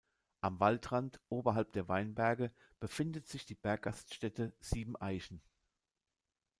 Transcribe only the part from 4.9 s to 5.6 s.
Eichen“.